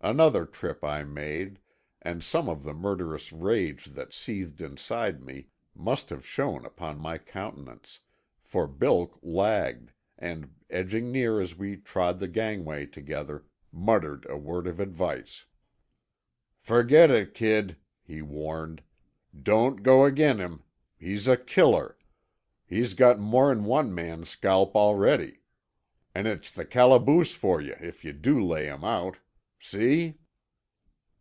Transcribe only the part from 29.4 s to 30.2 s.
See?"